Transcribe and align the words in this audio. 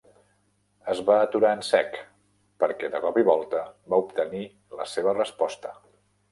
Es 0.93 1.01
va 1.09 1.17
aturar 1.25 1.51
en 1.57 1.61
sec, 1.67 1.99
perquè 2.65 2.91
de 2.97 3.03
cop 3.05 3.21
i 3.25 3.27
volta 3.29 3.63
va 3.95 4.03
obtenir 4.07 4.45
la 4.81 4.91
seva 4.97 5.19
resposta. 5.23 5.79